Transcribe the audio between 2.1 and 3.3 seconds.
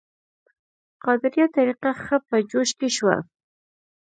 په جوش کې شوه.